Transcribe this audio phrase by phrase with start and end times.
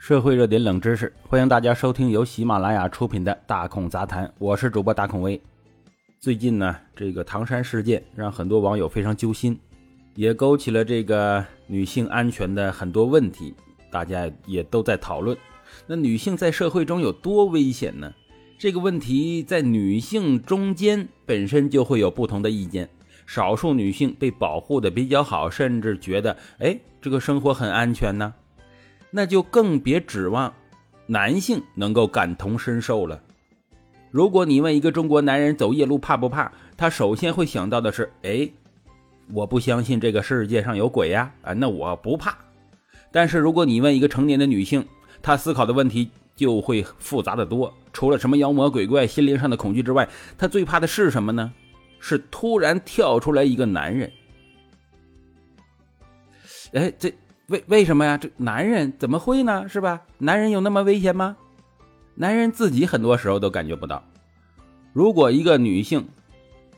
[0.00, 5.38] 社会热点冷知识，欢迎大家收听由喜马拉雅出品的《大孔杂谈》，我是主播大孔威。
[6.18, 9.60] 最近呢，这个唐山事件让很多网友非常揪心，
[10.14, 13.54] 也勾起了这个女性安全的很多问题，
[13.90, 15.36] 大家也都在讨论。
[15.86, 18.10] 那女性在社会中有多危险呢？
[18.58, 22.88] 这个问题在女性中间本身就会有不同的意见，
[23.26, 28.32] 少数女性被保护的比较好，甚至觉得，哎，这个生活很安全呢。
[29.10, 30.52] 那就更别指望
[31.06, 33.20] 男性能够感同身受了。
[34.10, 38.50] 如果你问一个中国男人走夜路怕不怕，他首先会想到的是：哎，
[39.32, 42.36] 我不相信这个世界上有鬼呀，啊，那我不怕。
[43.12, 44.84] 但是如果你问一个成年的女性，
[45.22, 47.72] 她思考的问题就会复杂的多。
[47.92, 51.52] 除了什么妖魔鬼怪、心灵上的恐惧之外，她最怕的是什么呢？
[51.98, 54.10] 是突然跳出来一个男人。
[56.72, 57.12] 哎，这。
[57.50, 58.16] 为为什么呀？
[58.16, 59.68] 这男人怎么会呢？
[59.68, 60.02] 是吧？
[60.18, 61.36] 男人有那么危险吗？
[62.14, 64.04] 男人自己很多时候都感觉不到。
[64.92, 66.06] 如果一个女性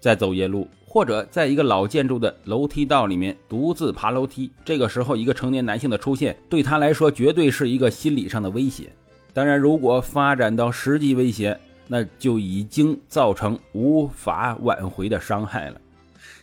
[0.00, 8.90] 在走夜路，或者在一个老建筑的楼梯道里面独自爬楼梯，这个时候一个成年男性的出现，对她来说绝对是一个心理上的威胁。
[9.34, 15.78] 当然，如果发展到实际威胁，那就已经造成无法挽回的伤害了。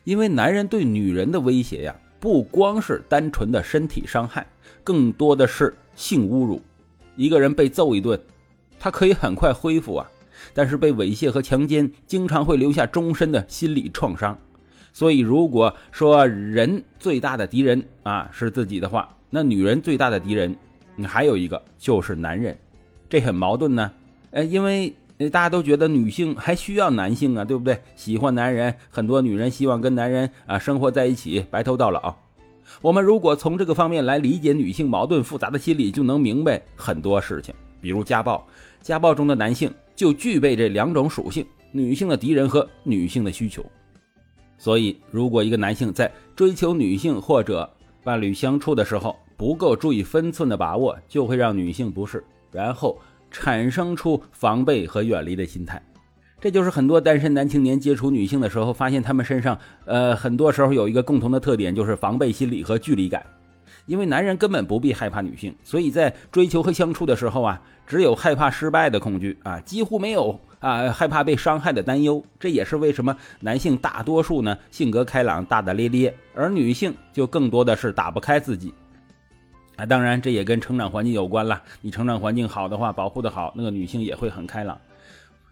[0.04, 1.96] 因为男人对女人的威胁呀。
[2.22, 4.46] 不光是单纯的身体伤害，
[4.84, 6.62] 更多的是性侮辱。
[7.16, 8.18] 一个人被揍一顿，
[8.80, 10.08] 他可以很快恢复啊，
[10.54, 14.38] 但是被猥亵和强奸，经常会留下终身的心理创伤。
[14.94, 20.56] 所以，如果说人最大的敌人啊是自己的话，那女人最大的敌人，
[21.04, 22.56] 还有一个就是男人，
[23.10, 23.92] 这很矛盾呢。
[24.30, 24.94] 呃，因为。
[25.30, 27.78] 大家都觉得女性还需要男性啊，对不对？
[27.96, 32.16] 喜欢男人，很多女人希望跟男人啊生活在一起，白头到老。
[32.82, 37.54] 我们如果从这个方面来理解女性矛盾复杂的心理，就能明白很多事情。
[37.82, 38.48] 比如家暴，
[38.82, 43.64] 家暴中的男性就具备这两种属性：女性的敌人和女性的需求。
[44.58, 47.70] 所以，如果一个男性在追求女性或者
[48.04, 52.98] 伴侣相处的时候不够注意分寸的把握，就会让女性不适，然后。
[53.32, 55.82] 产生出防备和远离的心态，
[56.40, 63.26] 这就是很多单身男青年接触女性的时候，发现他们身上，呃，很多时候有一个共同的特点，就是防备心理和距离感。
[63.88, 72.24] 因为男人根本不必害怕女性，所以在追求和相处的时候啊，只有害怕失败的恐惧啊，几乎没有啊害怕被伤害的担忧。
[72.40, 78.72] 这也是为什么男性大多数呢性格开朗、大大咧咧，而女性就更多的是打不开自己。
[79.82, 81.60] 啊，当然，这也跟成长环境有关了。
[81.82, 84.80] 你成长环境好的话，保护的好，那个女性也会很开朗，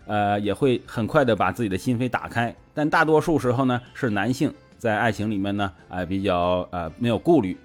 [0.05, 2.55] 呃，也会很快的把自己的心扉打开。
[2.71, 7.57] 但大多数时候呢，是男性在爱情里面呢，啊，比较呃没有顾虑。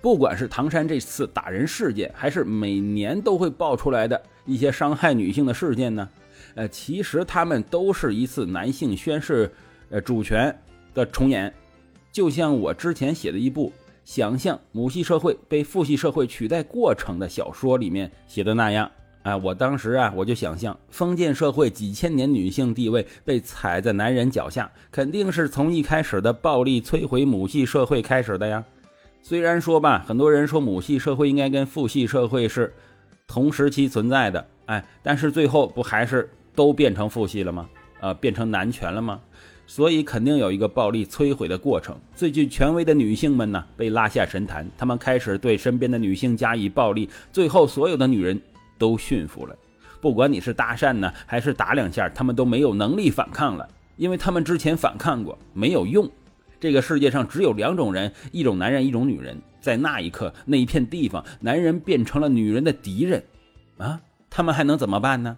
[0.00, 6.08] 不管是唐山这次打人事件，还是每年都会爆出来的一些伤害女性的事件呢，
[6.56, 9.48] 呃，其实他们都是一次男性宣誓
[9.90, 10.58] 呃主权
[10.92, 11.54] 的重演。
[12.10, 13.72] 就像我之前写的一部。
[14.10, 18.90] 想象母系社会被父系社会取代过程的小说里面写的那样，
[19.22, 28.64] 哎，我当时啊，我就想象封建社会几千年女性地位被踩在男人脚下，肯定是从一开始的暴力摧毁母系社会开始的呀。
[29.22, 32.74] 虽然说吧，很多人说母系社会应该跟父系社会是
[33.28, 37.70] 同时期存在的，哎，但是最后不还是都变成父系了吗？
[38.00, 39.20] 呃，变成男权了吗？
[39.70, 41.96] 所以肯定有一个暴力摧毁的过程。
[42.16, 48.40] 最具权威的女性们呢，被拉下神坛，她们开始对身边的女性加以暴力，最后所有的女人
[48.78, 49.56] 都驯服了。
[50.00, 56.10] 不管你是搭讪呢，还是打两下，她们都没有能力反抗了，因为她们之前反抗过，没有用。
[56.58, 59.40] 这个世界上只有两种人，一种男人，一种女人。
[59.60, 63.22] 在那一刻，那一片地方，男人变成了女人的敌人，
[63.78, 65.36] 啊，他们还能怎么办呢？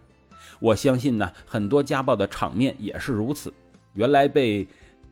[0.58, 3.52] 我相信呢，很多家暴的场面也是如此。
[3.94, 4.66] 原来被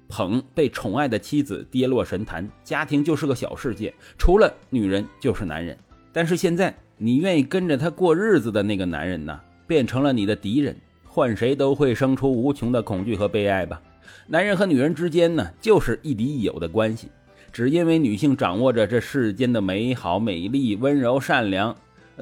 [0.09, 5.77] 捧、被宠爱的妻子跌落神坛，家庭就是个小世界，除了女人就是男人。
[6.13, 10.77] 但是现在，你愿意跟着他过日子的那个男人呢，变成了你的敌人，
[11.07, 13.81] 换谁都会生出无穷的恐惧和悲哀吧。
[14.27, 17.09] 男人和女人之间呢，就是亦敌亦友的关系，
[17.53, 21.77] 只因为女性掌握着这世间的美好、美丽、温柔、善良。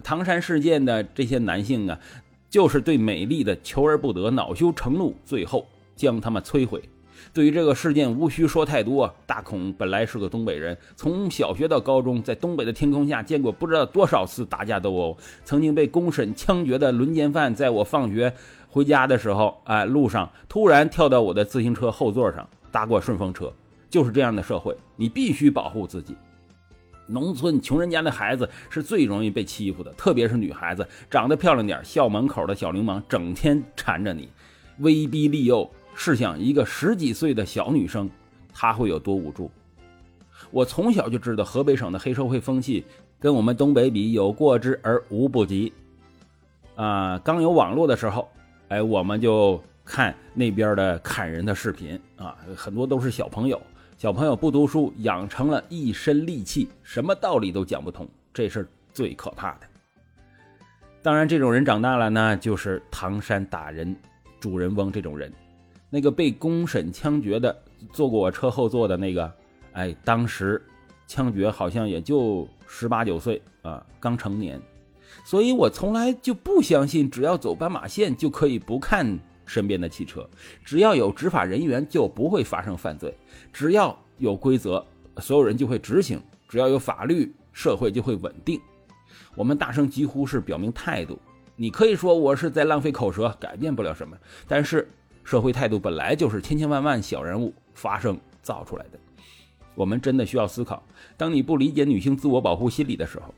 [0.04, 1.98] 唐山事件的这些男性啊，
[2.50, 5.66] 就是对美丽的求而不得，恼羞成怒，最后。
[5.98, 6.80] 将他们摧毁。
[7.34, 9.12] 对于这个事件，无需说太多。
[9.26, 15.18] 大孔本来是个东北人，从小学到高中，在东北的天空下见过不知道多少次打架斗殴。
[15.44, 18.32] 曾经被公审枪决的轮奸犯，在我放学
[18.68, 23.52] 回家的时候，哎，路上突然跳到我的自行车后座上，搭过顺风车。
[23.90, 26.14] 就是这样的社会，你必须保护自己。
[27.06, 34.28] 农村穷人家的孩子是最容易被欺负的，特别是女孩子，长得漂亮点，校门口的小流氓整天缠着你，
[34.78, 35.68] 威逼利诱。
[36.00, 38.08] 试想，一个十几岁的小女生，
[38.54, 39.50] 她会有多无助？
[40.52, 42.84] 我从小就知道，河北省的黑社会风气
[43.18, 45.72] 跟我们东北比，有过之而无不及。
[46.76, 48.28] 啊，刚有网络的时候，
[48.68, 53.60] 哎，我们就看那边的砍人的视频啊，很多都是小朋友。
[53.96, 59.66] 小朋友不读书，养成了一身戾气，什么道理都讲不通，这是最可怕的。
[61.02, 63.96] 当然，这种人长大了呢，就是唐山打人
[64.38, 65.32] 主人翁这种人。
[65.90, 67.56] 那个被公审枪决的，
[67.92, 69.32] 坐过我车后座的那个，
[69.72, 70.62] 哎，当时
[71.06, 74.60] 枪决好像也就十八九岁啊，刚成年。
[75.24, 79.18] 所以我从来就不相信，只要走斑马线就可以不看。
[79.50, 80.28] 身边的汽车，
[80.62, 83.10] 只要有执法人员就不会发生犯罪；
[83.50, 84.84] 只要有规则，
[85.22, 86.18] 所有人就会执行；
[86.50, 88.60] 只要有法律，社会就会稳定。
[89.34, 91.18] 我们大声疾呼是表明态度，
[91.56, 94.14] 你可以说我是在浪费口舌，改变不了什么。
[94.46, 94.86] 但是
[95.28, 98.98] 社会态度本来就是千千万万小人物发生造出来的。
[99.74, 100.82] 我们真的需要思考：
[101.18, 103.34] 当你不理解女性自我保护心理的时候，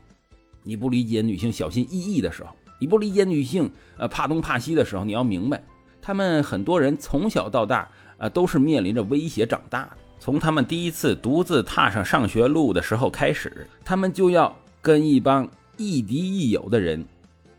[0.63, 5.61] 你不理解女性小心翼翼的时候，你不理解女性呃怕东怕西的时候，你要明白。
[6.01, 9.97] 他们很多人从小到大，啊，都是面临着威胁长大的。
[10.17, 15.45] 从他们第一次独自踏上上学路的时候开始，他们就要跟一帮
[15.75, 17.05] 亦敌亦友的人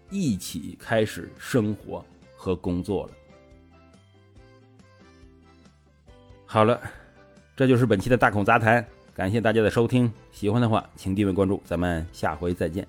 [0.09, 2.03] 一起开始生活
[2.35, 3.13] 和工作了。
[6.53, 6.79] 好了，
[7.57, 8.85] 这就是本期的大孔杂谈，
[9.15, 10.13] 感谢大家的收听。
[10.31, 12.87] 喜欢的话，请订阅关注，咱们下回再见。